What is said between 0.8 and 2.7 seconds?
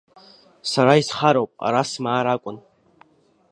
исхароуп, ара смаар акәын.